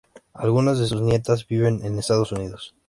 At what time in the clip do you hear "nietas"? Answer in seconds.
0.99-1.45